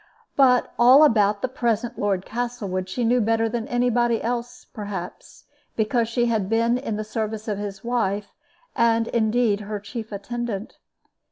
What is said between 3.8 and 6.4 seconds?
body else, perhaps, because she